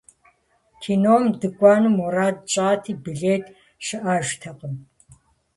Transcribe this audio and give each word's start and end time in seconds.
Кином 0.81 1.23
дыкӀуэну 1.39 1.93
мурад 1.97 2.37
тщӀати, 2.47 2.93
билет 3.03 3.43
щыӀэжтэкъым. 3.85 4.73